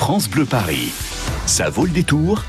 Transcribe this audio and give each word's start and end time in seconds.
France 0.00 0.30
Bleu 0.30 0.46
Paris. 0.46 0.92
Ça 1.44 1.68
vaut 1.68 1.84
le 1.84 1.90
détour. 1.90 2.42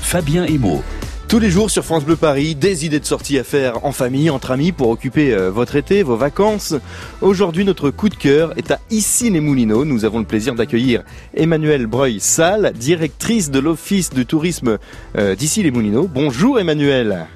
Fabien 0.00 0.44
Emo. 0.44 0.84
Tous 1.26 1.40
les 1.40 1.50
jours 1.50 1.68
sur 1.68 1.84
France 1.84 2.04
Bleu 2.04 2.14
Paris, 2.14 2.54
des 2.54 2.86
idées 2.86 3.00
de 3.00 3.04
sortie 3.04 3.40
à 3.40 3.44
faire 3.44 3.84
en 3.84 3.90
famille, 3.90 4.30
entre 4.30 4.52
amis, 4.52 4.70
pour 4.70 4.88
occuper 4.88 5.34
euh, 5.34 5.50
votre 5.50 5.74
été, 5.74 6.04
vos 6.04 6.16
vacances. 6.16 6.76
Aujourd'hui, 7.20 7.64
notre 7.64 7.90
coup 7.90 8.08
de 8.08 8.14
cœur 8.14 8.56
est 8.56 8.70
à 8.70 8.78
Issy-les-Moulineaux. 8.92 9.84
Nous 9.84 10.04
avons 10.04 10.20
le 10.20 10.24
plaisir 10.24 10.54
d'accueillir 10.54 11.02
Emmanuelle 11.34 11.88
Breuil-Salle, 11.88 12.72
directrice 12.76 13.50
de 13.50 13.58
l'Office 13.58 14.10
de 14.10 14.22
tourisme 14.22 14.78
euh, 15.18 15.34
d'Issy-les-Moulineaux. 15.34 16.06
Bonjour 16.06 16.60
Emmanuelle. 16.60 17.26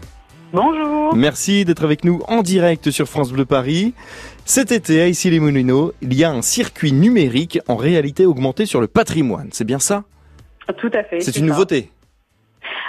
Bonjour. 0.52 1.14
Merci 1.14 1.64
d'être 1.64 1.84
avec 1.84 2.04
nous 2.04 2.20
en 2.28 2.42
direct 2.42 2.90
sur 2.90 3.06
France 3.06 3.32
Bleu 3.32 3.44
Paris. 3.44 3.94
Cet 4.44 4.70
été, 4.70 5.02
à 5.02 5.08
Issy-les-Moulineaux, 5.08 5.92
il 6.02 6.14
y 6.14 6.24
a 6.24 6.30
un 6.30 6.42
circuit 6.42 6.92
numérique 6.92 7.58
en 7.68 7.76
réalité 7.76 8.26
augmentée 8.26 8.64
sur 8.64 8.80
le 8.80 8.86
patrimoine. 8.86 9.48
C'est 9.52 9.64
bien 9.64 9.78
ça? 9.78 10.04
Tout 10.78 10.90
à 10.94 11.02
fait. 11.02 11.20
C'est 11.20 11.36
une 11.36 11.48
ça. 11.48 11.52
nouveauté. 11.52 11.90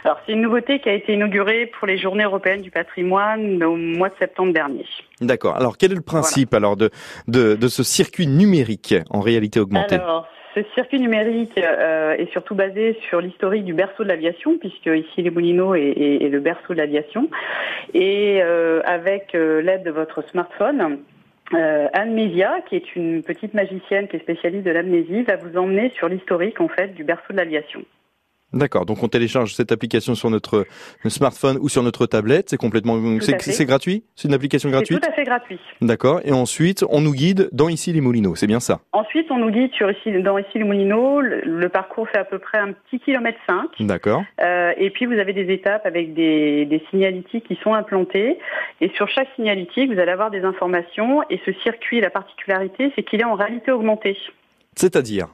Alors, 0.03 0.19
c'est 0.25 0.33
une 0.33 0.41
nouveauté 0.41 0.79
qui 0.79 0.87
a 0.89 0.93
été 0.93 1.13
inaugurée 1.13 1.71
pour 1.77 1.87
les 1.87 1.97
Journées 1.97 2.23
européennes 2.23 2.61
du 2.61 2.71
patrimoine 2.71 3.61
au 3.63 3.75
mois 3.75 4.09
de 4.09 4.15
septembre 4.19 4.53
dernier. 4.53 4.85
D'accord. 5.19 5.55
Alors, 5.57 5.77
quel 5.77 5.91
est 5.91 5.95
le 5.95 6.01
principe 6.01 6.53
alors 6.53 6.77
de, 6.77 6.91
de, 7.27 7.55
de 7.55 7.67
ce 7.67 7.83
circuit 7.83 8.27
numérique 8.27 8.95
en 9.09 9.19
réalité 9.19 9.59
augmentée? 9.59 9.95
Alors, 9.95 10.27
ce 10.63 10.73
circuit 10.73 10.99
numérique 10.99 11.57
euh, 11.57 12.13
est 12.13 12.31
surtout 12.31 12.55
basé 12.55 12.97
sur 13.07 13.21
l'historique 13.21 13.65
du 13.65 13.73
berceau 13.73 14.03
de 14.03 14.09
l'aviation, 14.09 14.57
puisque 14.57 14.87
ici 14.87 15.21
les 15.21 15.29
Moulineaux 15.29 15.75
est, 15.75 16.29
le 16.29 16.39
berceau 16.39 16.73
de 16.73 16.79
l'aviation. 16.79 17.29
Et 17.93 18.39
euh, 18.41 18.81
avec 18.85 19.35
euh, 19.35 19.61
l'aide 19.61 19.83
de 19.83 19.91
votre 19.91 20.23
smartphone, 20.29 20.99
euh, 21.53 21.87
Anne 21.93 22.13
Mézia, 22.13 22.61
qui 22.67 22.75
est 22.75 22.95
une 22.95 23.23
petite 23.23 23.53
magicienne 23.53 24.07
qui 24.07 24.17
est 24.17 24.19
spécialiste 24.19 24.65
de 24.65 24.71
l'amnésie, 24.71 25.23
va 25.23 25.35
vous 25.35 25.57
emmener 25.57 25.91
sur 25.95 26.09
l'historique 26.09 26.59
en 26.59 26.67
fait 26.67 26.93
du 26.93 27.03
berceau 27.03 27.31
de 27.31 27.37
l'aviation. 27.37 27.83
D'accord. 28.53 28.85
Donc, 28.85 29.03
on 29.03 29.09
télécharge 29.09 29.53
cette 29.53 29.73
application 29.73 30.15
sur 30.15 30.29
notre 30.29 30.65
smartphone 31.07 31.57
ou 31.59 31.67
sur 31.67 31.83
notre 31.83 32.05
tablette. 32.05 32.49
C'est 32.49 32.57
complètement, 32.57 32.97
c'est 33.19 33.65
gratuit? 33.65 34.03
C'est 34.15 34.29
une 34.29 34.33
application 34.33 34.69
gratuite? 34.69 35.01
tout 35.01 35.09
à 35.09 35.13
fait 35.13 35.25
gratuit. 35.25 35.59
D'accord. 35.81 36.21
Et 36.23 36.31
ensuite, 36.31 36.85
on 36.89 37.01
nous 37.01 37.11
guide 37.11 37.49
dans 37.51 37.67
ici 37.67 37.91
les 37.91 37.99
Moulineaux. 37.99 38.35
C'est 38.35 38.47
bien 38.47 38.61
ça? 38.61 38.79
Ensuite, 38.93 39.29
on 39.31 39.37
nous 39.37 39.51
guide 39.51 39.73
sur 39.73 39.91
ici, 39.91 40.11
dans 40.21 40.37
ici 40.37 40.49
les 40.55 40.63
Moulineaux. 40.63 41.19
Le, 41.19 41.41
le 41.41 41.69
parcours 41.69 42.07
fait 42.09 42.19
à 42.19 42.23
peu 42.23 42.39
près 42.39 42.57
un 42.57 42.71
petit 42.71 42.99
kilomètre 43.01 43.37
cinq. 43.47 43.69
D'accord. 43.81 44.23
Euh, 44.41 44.71
et 44.77 44.91
puis, 44.91 45.05
vous 45.05 45.19
avez 45.19 45.33
des 45.33 45.51
étapes 45.53 45.85
avec 45.85 46.13
des, 46.13 46.65
des 46.65 46.81
signalétiques 46.89 47.45
qui 47.47 47.59
sont 47.61 47.73
implantés. 47.73 48.39
Et 48.79 48.89
sur 48.95 49.09
chaque 49.09 49.27
signalétique, 49.35 49.91
vous 49.91 49.99
allez 49.99 50.11
avoir 50.11 50.31
des 50.31 50.43
informations. 50.45 51.21
Et 51.29 51.41
ce 51.45 51.51
circuit, 51.63 51.99
la 51.99 52.09
particularité, 52.09 52.93
c'est 52.95 53.03
qu'il 53.03 53.19
est 53.19 53.25
en 53.25 53.35
réalité 53.35 53.71
augmentée. 53.71 54.17
C'est-à-dire? 54.75 55.27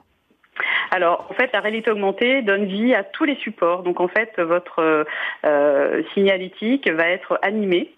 Alors, 0.93 1.25
en 1.31 1.33
fait, 1.33 1.49
la 1.53 1.59
réalité 1.59 1.89
augmentée 1.89 2.43
donne 2.43 2.65
vie 2.65 2.93
à 2.93 3.03
tous 3.03 3.23
les 3.23 3.35
supports. 3.37 3.81
Donc, 3.81 3.99
en 3.99 4.07
fait, 4.07 4.39
votre 4.39 4.77
euh, 4.77 5.03
euh, 5.43 6.03
signalétique 6.13 6.87
va 6.87 7.07
être 7.09 7.39
animé. 7.41 7.91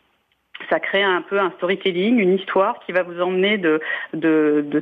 Ça 0.69 0.79
crée 0.79 1.03
un 1.03 1.21
peu 1.21 1.37
un 1.37 1.51
storytelling, 1.57 2.17
une 2.19 2.35
histoire 2.35 2.79
qui 2.85 2.93
va 2.93 3.03
vous 3.03 3.19
emmener 3.19 3.57
de, 3.57 3.81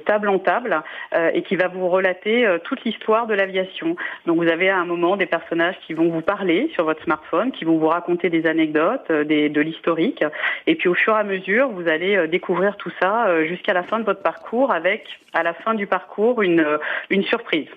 table 0.05 0.29
en 0.29 0.37
table 0.37 0.79
euh, 1.15 1.31
et 1.33 1.41
qui 1.41 1.55
va 1.55 1.69
vous 1.69 1.89
relater 1.89 2.45
euh, 2.45 2.59
toute 2.63 2.83
l'histoire 2.83 3.25
de 3.25 3.33
l'aviation. 3.33 3.95
Donc 4.27 4.37
vous 4.37 4.47
avez 4.47 4.69
à 4.69 4.77
un 4.77 4.85
moment 4.85 5.17
des 5.17 5.25
personnages 5.25 5.75
qui 5.87 5.95
vont 5.95 6.09
vous 6.09 6.21
parler 6.21 6.69
sur 6.75 6.85
votre 6.85 7.01
smartphone, 7.01 7.51
qui 7.51 7.65
vont 7.65 7.79
vous 7.79 7.87
raconter 7.87 8.29
des 8.29 8.45
anecdotes, 8.45 9.11
de 9.11 9.61
l'historique. 9.61 10.23
Et 10.67 10.75
puis 10.75 10.87
au 10.87 10.93
fur 10.93 11.15
et 11.15 11.19
à 11.19 11.23
mesure, 11.23 11.69
vous 11.69 11.87
allez 11.87 12.27
découvrir 12.27 12.77
tout 12.77 12.91
ça 13.01 13.43
jusqu'à 13.45 13.73
la 13.73 13.81
fin 13.81 13.97
de 13.97 14.05
votre 14.05 14.21
parcours 14.21 14.71
avec, 14.71 15.07
à 15.33 15.41
la 15.41 15.55
fin 15.55 15.73
du 15.73 15.87
parcours, 15.87 16.43
une 16.43 17.23
surprise. 17.23 17.69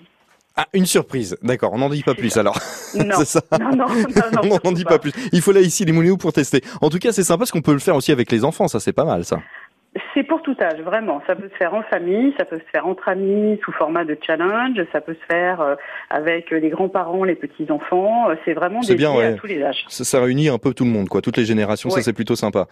Ah, 0.56 0.66
une 0.72 0.86
surprise. 0.86 1.36
D'accord. 1.42 1.70
On 1.74 1.78
n'en 1.78 1.88
dit 1.90 2.02
pas 2.02 2.14
plus 2.14 2.36
alors. 2.36 2.58
Non, 2.94 3.16
c'est 3.18 3.26
ça. 3.26 3.42
non, 3.60 3.76
non, 3.76 3.86
non, 3.88 4.48
non, 4.48 4.58
on 4.64 4.68
n'en 4.68 4.72
dit 4.72 4.84
pas 4.84 4.98
plus. 4.98 5.12
Il 5.32 5.42
faut 5.42 5.52
là 5.52 5.60
ici 5.60 5.84
les 5.84 5.92
Moulineaux 5.92 6.16
pour 6.16 6.32
tester. 6.32 6.62
En 6.80 6.88
tout 6.88 6.98
cas, 6.98 7.12
c'est 7.12 7.24
sympa 7.24 7.40
parce 7.40 7.50
qu'on 7.50 7.60
peut 7.60 7.74
le 7.74 7.78
faire 7.78 7.94
aussi 7.94 8.10
avec 8.10 8.30
les 8.32 8.42
enfants. 8.44 8.68
Ça, 8.68 8.80
c'est 8.80 8.94
pas 8.94 9.04
mal, 9.04 9.24
ça. 9.24 9.38
C'est 10.14 10.22
pour 10.24 10.42
tout 10.42 10.54
âge, 10.60 10.80
vraiment. 10.80 11.22
Ça 11.26 11.34
peut 11.34 11.48
se 11.50 11.56
faire 11.56 11.74
en 11.74 11.82
famille, 11.82 12.32
ça 12.38 12.44
peut 12.44 12.58
se 12.58 12.70
faire 12.70 12.86
entre 12.86 13.08
amis, 13.08 13.58
sous 13.64 13.72
format 13.72 14.04
de 14.04 14.16
challenge, 14.26 14.78
ça 14.92 15.00
peut 15.00 15.14
se 15.14 15.26
faire 15.34 15.60
euh, 15.60 15.74
avec 16.10 16.50
les 16.50 16.68
grands-parents, 16.68 17.24
les 17.24 17.34
petits-enfants. 17.34 18.30
Euh, 18.30 18.34
C'est 18.44 18.52
vraiment 18.54 18.82
C'est 18.82 18.94
dédié 18.94 19.06
bien, 19.08 19.16
ouais. 19.16 19.26
à 19.26 19.32
tous 19.34 19.46
les 19.46 19.62
âges. 19.62 19.84
Ça, 19.88 20.04
ça 20.04 20.20
réunit 20.20 20.48
un 20.48 20.58
peu 20.58 20.72
tout 20.74 20.84
le 20.84 20.90
monde, 20.90 21.08
quoi. 21.08 21.20
Toutes 21.22 21.36
les 21.38 21.44
générations. 21.46 21.90
Ça, 21.90 22.02
c'est 22.02 22.12
plutôt 22.14 22.36
sympa. 22.36 22.66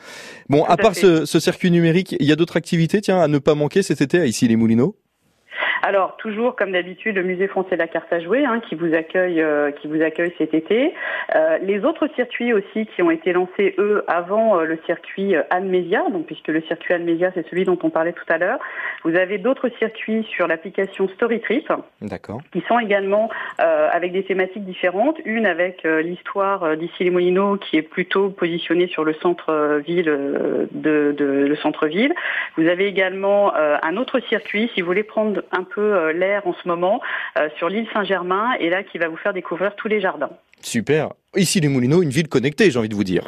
Bon, 0.49 0.65
Tout 0.65 0.73
à 0.73 0.77
part 0.77 0.95
ce, 0.95 1.25
ce 1.27 1.41
circuit 1.41 1.71
numérique, 1.71 2.15
il 2.19 2.27
y 2.27 2.33
a 2.33 2.37
d'autres 2.37 2.57
activités, 2.57 3.01
tiens, 3.01 3.21
à 3.21 3.29
ne 3.29 3.39
pas 3.39 3.55
manquer 3.55 3.83
cet 3.83 4.01
été 4.01 4.21
à 4.21 4.27
ici 4.27 4.47
les 4.49 4.57
Moulineaux? 4.57 4.97
Alors, 5.87 6.17
toujours 6.17 6.57
comme 6.57 6.73
d'habitude, 6.73 7.17
le 7.17 7.23
Musée 7.23 7.47
français 7.47 7.73
de 7.73 7.81
la 7.81 7.89
carte 7.89 8.11
à 8.11 8.19
jouer 8.19 8.47
hein, 8.47 8.63
qui 8.67 8.75
vous 8.75 8.95
accueille, 8.95 9.43
euh, 9.43 9.71
qui 9.71 9.87
vous 9.87 10.01
accueille 10.01 10.33
cet 10.39 10.55
été. 10.55 10.95
Euh, 11.35 11.59
les 11.61 11.85
autres 11.85 12.09
circuits 12.17 12.55
aussi 12.55 12.87
qui 12.87 13.03
ont 13.03 13.11
été 13.11 13.35
lancés 13.35 13.75
eux 13.77 14.03
avant 14.09 14.59
euh, 14.59 14.65
le 14.65 14.79
circuit 14.87 15.35
Anne-Média, 15.51 16.03
donc 16.11 16.25
puisque 16.25 16.49
le 16.49 16.63
circuit 16.63 16.95
Anne-Média 16.95 17.33
c'est 17.35 17.47
celui 17.51 17.65
dont 17.65 17.79
on 17.83 17.91
parlait 17.91 18.15
tout 18.15 18.25
à 18.31 18.39
l'heure. 18.39 18.59
Vous 19.05 19.15
avez 19.15 19.37
d'autres 19.37 19.69
circuits 19.79 20.27
sur 20.31 20.47
l'application 20.47 21.07
Storytrip. 21.09 21.71
D'accord. 22.01 22.41
qui 22.53 22.63
sont 22.67 22.79
également 22.79 23.29
avec 23.59 24.13
des 24.13 24.25
thématiques 24.25 24.65
différentes. 24.65 25.19
Une 25.27 25.45
avec 25.45 25.83
l'histoire 25.83 26.77
d'ici 26.77 27.05
les 27.05 27.11
Moulineaux 27.11 27.57
qui 27.57 27.77
est 27.77 27.83
plutôt 27.83 28.31
positionnée 28.31 28.87
sur 28.87 29.05
le 29.05 29.13
centre-ville 29.15 30.07
de, 30.07 30.69
de 31.13 31.25
le 31.25 31.57
centre-ville. 31.57 32.15
Vous 32.57 32.67
avez 32.67 32.87
également 32.87 33.53
un 33.55 33.97
autre 33.97 34.21
circuit 34.29 34.71
si 34.75 34.81
vous 34.81 34.87
voulez 34.87 35.03
prendre 35.03 35.43
un 35.53 35.65
peu 35.65 35.74
euh, 35.81 36.13
l'air 36.13 36.47
en 36.47 36.55
ce 36.55 36.69
moment 36.69 37.01
euh, 37.39 37.49
sur 37.59 37.69
l'île 37.69 37.87
Saint-Germain 37.93 38.53
et 38.61 38.71
là 38.71 38.83
qui 38.83 38.99
va 38.99 39.09
vous 39.09 39.17
faire 39.17 39.33
découvrir 39.33 39.75
tous 39.77 39.89
les 39.89 40.01
jardins. 40.01 40.31
Super. 40.61 41.11
Ici 41.37 41.61
les 41.61 41.69
Moulineaux, 41.69 42.03
une 42.03 42.11
ville 42.11 42.29
connectée, 42.29 42.71
j'ai 42.71 42.79
envie 42.79 42.89
de 42.89 42.95
vous 42.95 43.05
dire. 43.05 43.25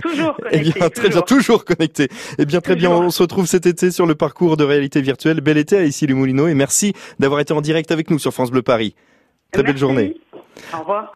Toujours 0.00 0.36
Eh 0.50 0.58
connecté. 0.58 0.78
bien, 0.78 0.88
très 0.90 1.08
bien, 1.08 1.20
toujours. 1.22 1.64
connecté. 1.64 2.08
Eh 2.38 2.46
bien, 2.46 2.60
très 2.60 2.76
bien, 2.76 2.90
on 2.90 3.10
se 3.10 3.22
retrouve 3.22 3.46
cet 3.46 3.66
été 3.66 3.90
sur 3.90 4.06
le 4.06 4.14
parcours 4.14 4.56
de 4.56 4.64
réalité 4.64 5.00
virtuelle. 5.02 5.40
Bel 5.40 5.58
été 5.58 5.76
à 5.76 5.82
ici 5.84 6.06
les 6.06 6.14
Moulineaux 6.14 6.48
et 6.48 6.54
merci 6.54 6.94
d'avoir 7.18 7.40
été 7.40 7.52
en 7.52 7.60
direct 7.60 7.90
avec 7.90 8.10
nous 8.10 8.18
sur 8.18 8.32
France 8.32 8.50
Bleu 8.50 8.62
Paris. 8.62 8.94
Très 9.52 9.62
belle 9.62 9.76
journée. 9.76 10.16
Au 10.74 10.78
revoir. 10.78 11.10